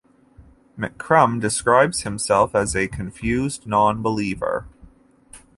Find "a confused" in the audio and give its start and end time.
2.75-3.67